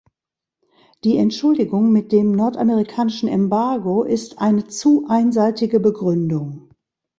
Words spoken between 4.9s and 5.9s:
einseitige